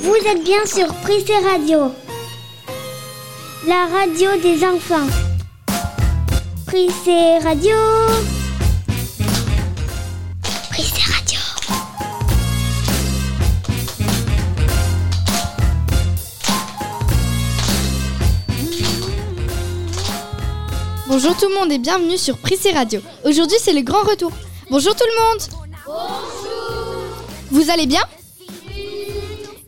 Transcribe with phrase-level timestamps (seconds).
[0.00, 1.92] Vous êtes bien sur Prissé Radio,
[3.66, 5.08] la radio des enfants.
[6.66, 7.74] Prissé Radio.
[10.70, 11.40] Prissé Radio.
[21.08, 23.00] Bonjour tout le monde et bienvenue sur Prissé Radio.
[23.24, 24.30] Aujourd'hui c'est le grand retour.
[24.70, 25.40] Bonjour tout le monde
[25.84, 26.31] Bonjour
[27.52, 28.00] Vous allez bien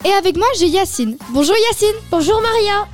[0.07, 1.19] Et avec moi j'ai Yacine.
[1.33, 2.89] Bonjour Yacine Bonjour Maria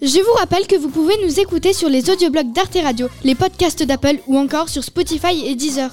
[0.00, 3.82] Je vous rappelle que vous pouvez nous écouter sur les audioblogs d'Arte Radio, les podcasts
[3.82, 5.90] d'Apple ou encore sur Spotify et Deezer.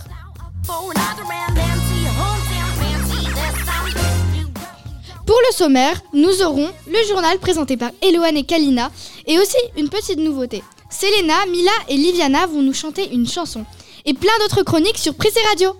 [5.26, 8.91] Pour le sommaire, nous aurons le journal présenté par Eloane et Kalina
[9.27, 10.63] et aussi une petite nouveauté.
[10.90, 13.66] Selena, Mila et Liviana vont nous chanter une chanson
[14.05, 15.76] et plein d'autres chroniques sur Prissé Radio.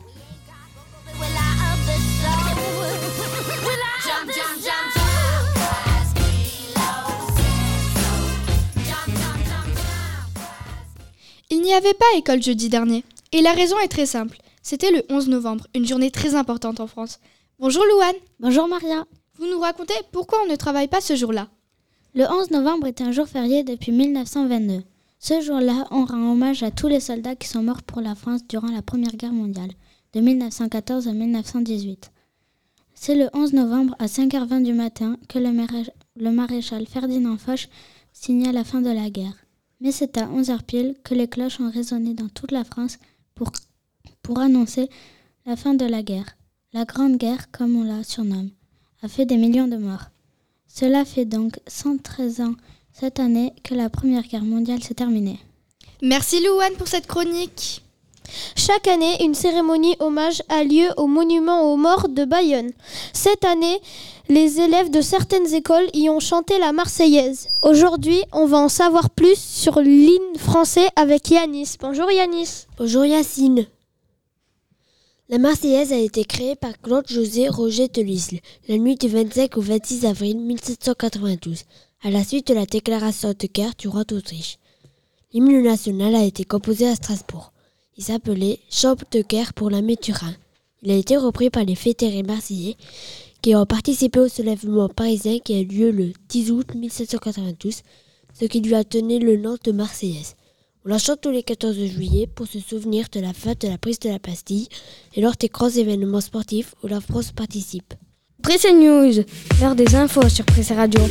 [11.70, 13.04] N'y avait pas école jeudi dernier.
[13.32, 14.40] Et la raison est très simple.
[14.64, 17.20] C'était le 11 novembre, une journée très importante en France.
[17.60, 18.16] Bonjour Louane.
[18.40, 19.06] Bonjour Maria.
[19.38, 21.48] Vous nous racontez pourquoi on ne travaille pas ce jour-là
[22.16, 24.82] Le 11 novembre est un jour férié depuis 1922.
[25.20, 28.48] Ce jour-là, on rend hommage à tous les soldats qui sont morts pour la France
[28.48, 29.72] durant la Première Guerre mondiale,
[30.14, 32.10] de 1914 à 1918.
[32.96, 37.70] C'est le 11 novembre à 5h20 du matin que le maréchal Ferdinand Foch
[38.12, 39.36] signa la fin de la guerre.
[39.82, 43.00] Mais c'est à 11h pile que les cloches ont résonné dans toute la France
[43.36, 43.52] pour,
[44.22, 44.90] pour annoncer
[45.46, 46.36] la fin de la guerre.
[46.74, 48.52] La Grande Guerre, comme on la surnomme,
[49.02, 50.10] a fait des millions de morts.
[50.68, 52.56] Cela fait donc 113 ans
[52.94, 55.40] cette année que la Première Guerre mondiale s'est terminée.
[56.02, 57.82] Merci Louane pour cette chronique.
[58.56, 62.72] Chaque année, une cérémonie hommage a lieu au monument aux morts de Bayonne.
[63.14, 63.80] Cette année,
[64.30, 67.48] les élèves de certaines écoles y ont chanté la Marseillaise.
[67.64, 71.76] Aujourd'hui, on va en savoir plus sur l'hymne français avec Yanis.
[71.80, 72.66] Bonjour Yanis.
[72.78, 73.66] Bonjour Yacine.
[75.30, 79.62] La Marseillaise a été créée par Claude-José Roger de l'Isle la nuit du 25 au
[79.62, 81.66] 26 avril 1792,
[82.04, 84.58] à la suite de la déclaration de guerre du roi d'Autriche.
[85.32, 87.52] L'hymne national a été composé à Strasbourg.
[88.00, 90.34] Il s'appelait Chant de guerre pour l'armée du Rhin.
[90.84, 92.78] Il a été repris par les fédérés marseillais
[93.42, 97.82] qui ont participé au soulèvement parisien qui a eu lieu le 10 août 1792,
[98.40, 100.38] ce qui lui a donné le nom de Marseillaise.
[100.86, 103.78] On la chante tous les 14 juillet pour se souvenir de la fête de la
[103.78, 104.70] prise de la Bastille
[105.14, 107.96] et lors des grands événements sportifs où la France participe.
[108.42, 109.26] Pressé News,
[109.60, 111.02] l'heure des infos sur Pressé Radio.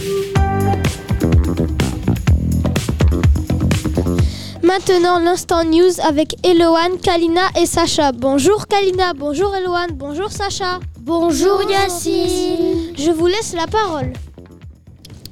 [4.68, 8.12] Maintenant, l'instant news avec Eloane, Kalina et Sacha.
[8.12, 10.78] Bonjour Kalina, bonjour Eloane, bonjour Sacha.
[11.00, 12.94] Bonjour Yacine.
[12.94, 14.12] Je vous laisse la parole.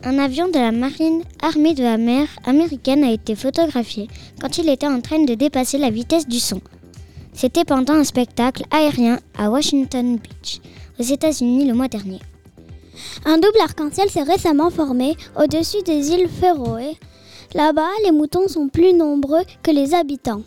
[0.04, 4.08] Un avion de la marine armée de la mer américaine a été photographié
[4.40, 6.62] quand il était en train de dépasser la vitesse du son.
[7.34, 10.62] C'était pendant un spectacle aérien à Washington Beach,
[10.98, 12.20] aux États-Unis le mois dernier.
[13.26, 16.96] Un double arc-en-ciel s'est récemment formé au-dessus des îles Féroé.
[17.56, 20.42] Là-bas, les moutons sont plus nombreux que les habitants.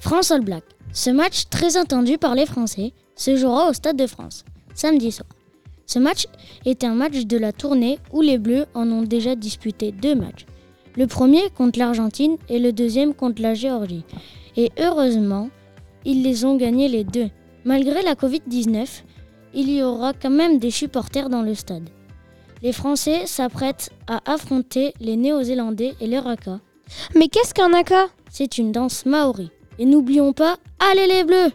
[0.00, 0.64] France All Black.
[0.94, 5.28] Ce match très attendu par les Français se jouera au Stade de France, samedi soir.
[5.84, 6.24] Ce match
[6.64, 10.46] est un match de la tournée où les Bleus en ont déjà disputé deux matchs.
[10.96, 14.06] Le premier contre l'Argentine et le deuxième contre la Géorgie.
[14.56, 15.50] Et heureusement,
[16.06, 17.28] ils les ont gagnés les deux.
[17.66, 19.02] Malgré la Covid-19,
[19.52, 21.90] il y aura quand même des supporters dans le stade.
[22.62, 26.60] Les Français s'apprêtent à affronter les Néo-Zélandais et les Raka.
[27.14, 29.50] Mais qu'est-ce qu'un Aka C'est une danse maori.
[29.78, 31.52] Et n'oublions pas, allez les Bleus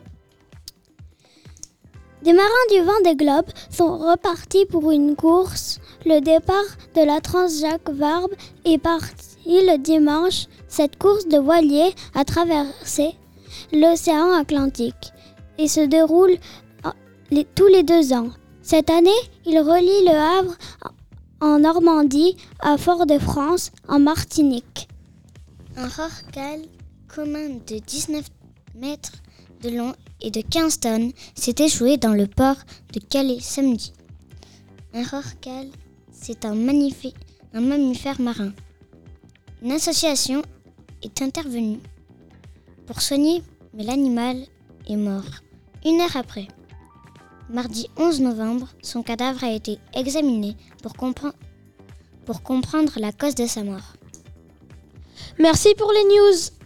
[2.23, 5.79] Des marins du vent des globes sont repartis pour une course.
[6.05, 6.55] Le départ
[6.95, 8.29] de la Transjacques Vabre
[8.65, 10.45] est parti le dimanche.
[10.67, 13.15] Cette course de voilier a traversé
[13.71, 15.11] l'océan Atlantique
[15.57, 16.37] et se déroule
[17.55, 18.29] tous les deux ans.
[18.61, 19.11] Cette année,
[19.45, 20.55] il relie Le Havre
[21.43, 24.87] en Normandie à Fort-de-France en Martinique.
[25.75, 26.61] Un rorqual
[27.13, 28.25] commun de 19
[28.75, 29.11] mètres
[29.61, 32.55] de long et de 15 tonnes s'est échoué dans le port
[32.93, 33.91] de Calais samedi.
[34.93, 35.67] Un rorqual,
[36.13, 38.53] c'est un, un mammifère marin.
[39.61, 40.43] Une association
[41.01, 41.79] est intervenue
[42.87, 43.43] pour soigner,
[43.73, 44.37] mais l'animal
[44.87, 45.25] est mort
[45.83, 46.47] une heure après.
[47.49, 50.93] Mardi 11 novembre, son cadavre a été examiné pour,
[52.25, 53.93] pour comprendre la cause de sa mort.
[55.39, 56.62] Merci pour les news.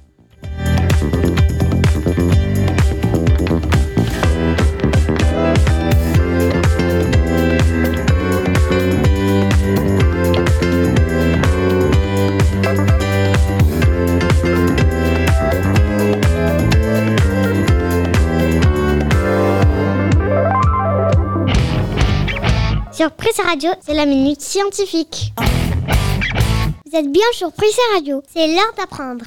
[22.98, 25.32] Sur Presse Radio, c'est la minute scientifique.
[26.84, 28.24] Vous êtes bien sur Prissé Radio.
[28.34, 29.24] C'est l'heure d'apprendre.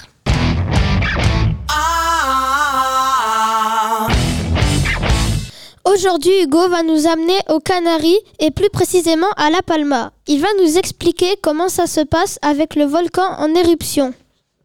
[5.85, 10.11] Aujourd'hui, Hugo va nous amener aux Canaries et plus précisément à La Palma.
[10.27, 14.13] Il va nous expliquer comment ça se passe avec le volcan en éruption.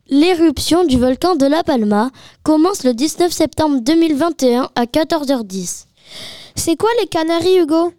[0.10, 2.10] L'éruption du volcan de La Palma
[2.42, 5.86] commence le 19 septembre 2021 à 14h10.
[6.56, 7.94] C'est quoi les Canaries, Hugo?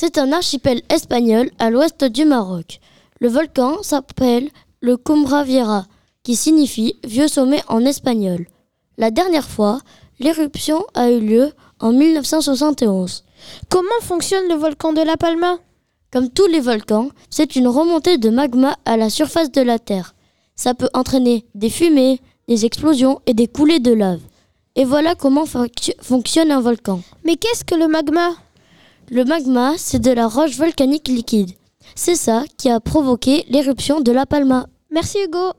[0.00, 2.78] C'est un archipel espagnol à l'ouest du Maroc.
[3.18, 4.48] Le volcan s'appelle
[4.80, 5.86] le Cumbra Vieja,
[6.22, 8.46] qui signifie vieux sommet en espagnol.
[8.96, 9.80] La dernière fois,
[10.20, 11.50] l'éruption a eu lieu
[11.80, 13.24] en 1971.
[13.68, 15.58] Comment fonctionne le volcan de La Palma?
[16.12, 20.14] Comme tous les volcans, c'est une remontée de magma à la surface de la Terre.
[20.54, 24.20] Ça peut entraîner des fumées, des explosions et des coulées de lave.
[24.76, 27.00] Et voilà comment fonc- fonctionne un volcan.
[27.24, 28.30] Mais qu'est-ce que le magma?
[29.10, 31.52] Le magma, c'est de la roche volcanique liquide.
[31.94, 34.66] C'est ça qui a provoqué l'éruption de La Palma.
[34.90, 35.54] Merci Hugo.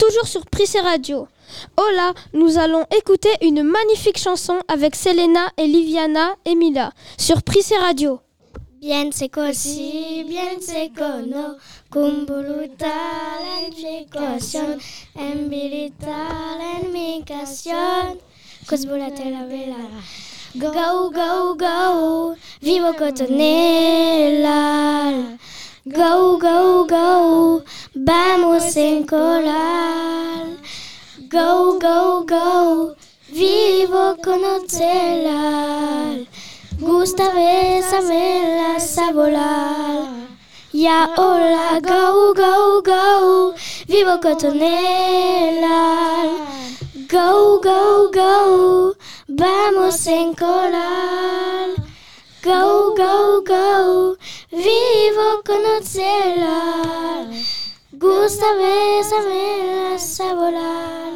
[0.00, 1.28] Toujours sur Prissé Radio.
[1.76, 7.42] Oh là, nous allons écouter une magnifique chanson avec Selena et Liviana et Mila sur
[7.42, 8.20] Prissé Radio.
[8.80, 11.58] Bien se così, bien se cono,
[11.90, 12.94] cumbuluta
[13.44, 14.78] l'edificación,
[15.14, 18.18] embilita l'emigración,
[18.66, 19.84] cosbolate la vela.
[20.54, 24.50] Go, go, go, vivo cotonela.
[25.84, 26.59] Go, go, go,
[27.92, 30.60] Vamos en coral.
[31.28, 32.94] Go, go, go.
[33.28, 36.28] Vivo con Ocelal.
[36.78, 38.78] Gusta besame la
[39.12, 40.06] volar.
[40.72, 43.54] Ya hola, go, go, go.
[43.88, 45.58] Vivo cotonelal.
[47.10, 48.94] Go, go, go.
[49.26, 51.74] Vamos en coral.
[52.44, 54.16] Go, go, go.
[54.52, 57.59] Vivo con Ocelal.
[58.00, 59.02] Besarme
[60.20, 61.12] a volar.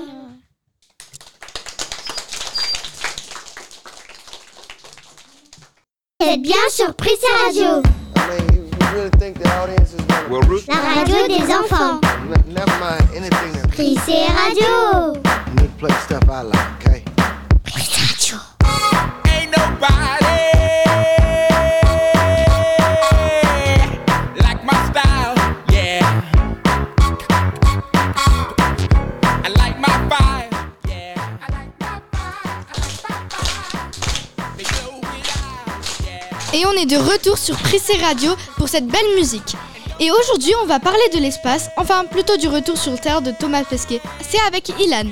[6.20, 7.82] C'est bien sur Prissé Radio,
[8.16, 10.28] I mean, you, you really think the audience is gonna...
[10.28, 12.00] Well, Ruth, la radio des enfants.
[12.28, 13.70] Ne- never mind anything that...
[13.70, 15.14] Prissé Radio.
[36.64, 39.55] Et on est de retour sur Prissé Radio pour cette belle musique.
[40.00, 43.65] Et aujourd'hui, on va parler de l'espace, enfin plutôt du retour sur Terre de Thomas
[43.65, 44.00] Pesquet.
[44.22, 45.10] C'est avec Ilan.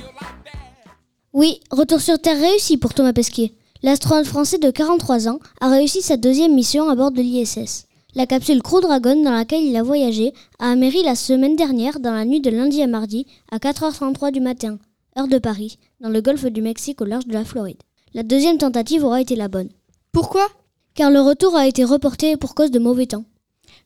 [1.34, 3.52] Oui, retour sur Terre réussi pour Thomas Pesquet.
[3.82, 7.86] L'astronaute français de 43 ans a réussi sa deuxième mission à bord de l'ISS.
[8.14, 12.14] La capsule Crew Dragon dans laquelle il a voyagé a améri la semaine dernière dans
[12.14, 14.78] la nuit de lundi à mardi à 4h33 du matin,
[15.18, 17.82] heure de Paris, dans le golfe du Mexique au large de la Floride.
[18.14, 19.68] La deuxième tentative aura été la bonne,
[20.12, 20.48] Pourquoi?
[20.94, 23.24] Car le retour a été reporté pour cause de mauvais temps.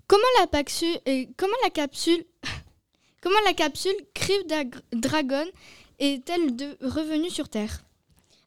[0.09, 2.25] Comment la, paxu- comment la capsule
[3.23, 3.93] Comment la capsule
[4.49, 5.45] Dag- Dragon
[5.99, 7.83] est-elle revenue sur Terre?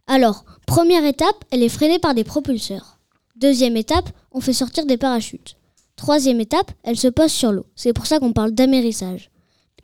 [0.07, 2.97] Alors, première étape, elle est freinée par des propulseurs.
[3.35, 5.55] Deuxième étape, on fait sortir des parachutes.
[5.95, 7.65] Troisième étape, elle se pose sur l'eau.
[7.75, 9.29] C'est pour ça qu'on parle d'amérissage.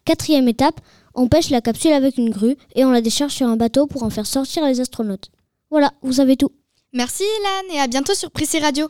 [0.05, 0.79] Quatrième étape,
[1.13, 4.03] on pêche la capsule avec une grue et on la décharge sur un bateau pour
[4.03, 5.29] en faire sortir les astronautes.
[5.69, 6.51] Voilà, vous savez tout.
[6.95, 8.87] Merci Ilan et à bientôt sur Prissy Radio.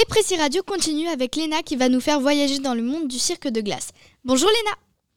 [0.00, 3.18] Et Prissy Radio continue avec Léna qui va nous faire voyager dans le monde du
[3.18, 3.88] cirque de glace.
[4.24, 4.76] Bonjour Léna,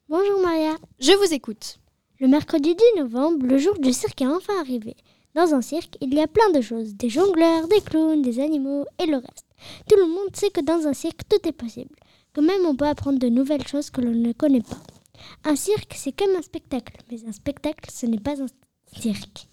[0.09, 0.75] Bonjour Maria.
[0.99, 1.77] je vous écoute.
[2.19, 4.95] Le mercredi 10 novembre, le jour du cirque est enfin arrivé.
[5.35, 6.95] Dans un cirque, il y a plein de choses.
[6.95, 9.45] Des jongleurs, des clowns, des animaux et le reste.
[9.87, 11.95] Tout le monde sait que dans un cirque, tout est possible.
[12.33, 14.81] Que même on peut apprendre de nouvelles choses que l'on ne connaît pas.
[15.43, 16.97] Un cirque, c'est comme un spectacle.
[17.11, 18.47] Mais un spectacle, ce n'est pas un
[18.99, 19.47] cirque.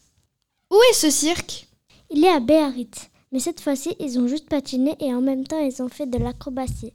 [0.71, 1.69] Où est ce cirque?
[2.17, 2.91] Il est à Béharit.
[3.33, 6.19] Mais cette fois-ci, ils ont juste patiné et en même temps, ils ont fait de
[6.19, 6.93] l'acrobatie.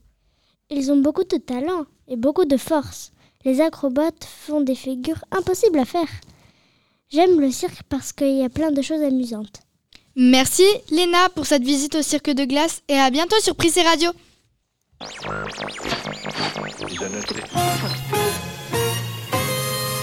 [0.69, 3.11] Ils ont beaucoup de talent et beaucoup de force.
[3.43, 6.07] Les acrobates font des figures impossibles à faire.
[7.09, 9.59] J'aime le cirque parce qu'il y a plein de choses amusantes.
[10.15, 14.11] Merci Léna pour cette visite au cirque de glace et à bientôt sur Prissy Radio.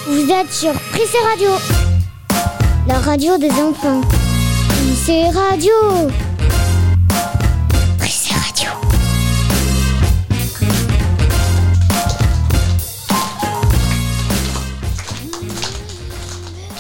[0.07, 1.51] Vous êtes sur Prissé Radio,
[2.87, 4.03] la radio des enfants.
[4.87, 5.73] Prissé Radio.
[7.99, 8.71] Prissé Radio.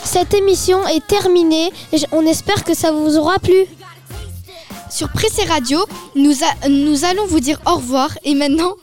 [0.04, 1.72] Cette émission est terminée.
[2.12, 3.66] On espère que ça vous aura plu.
[4.88, 5.80] Sur Pressé Radio,
[6.14, 6.44] nous,
[7.04, 8.76] allons vous dire au revoir et maintenant.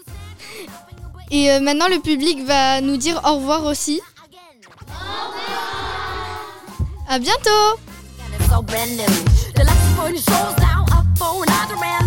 [1.32, 4.02] Et euh, maintenant, le public va nous dire au revoir aussi.
[7.08, 7.93] À bientôt!
[8.54, 9.14] So brand new.
[9.56, 11.08] The last phone shows now, up
[11.50, 12.03] I ran there.